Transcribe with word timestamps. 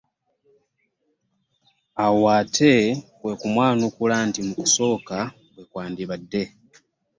Awo 2.03 2.21
ate 2.39 2.71
kwe 3.19 3.31
kumwanukula 3.39 4.15
nti, 4.27 4.39
“Mu 4.47 4.53
kusooka 4.59 5.17
bwe 5.53 5.63
kyandibadde." 5.71 6.43